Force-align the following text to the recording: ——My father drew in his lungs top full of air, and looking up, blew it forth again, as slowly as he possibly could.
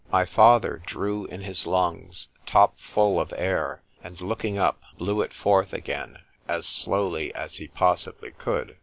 ——My 0.09 0.25
father 0.25 0.81
drew 0.83 1.25
in 1.25 1.41
his 1.41 1.67
lungs 1.67 2.29
top 2.47 2.79
full 2.79 3.19
of 3.19 3.31
air, 3.37 3.83
and 4.03 4.19
looking 4.19 4.57
up, 4.57 4.81
blew 4.97 5.21
it 5.21 5.31
forth 5.31 5.73
again, 5.73 6.17
as 6.47 6.65
slowly 6.65 7.31
as 7.35 7.57
he 7.57 7.67
possibly 7.67 8.31
could. 8.31 8.77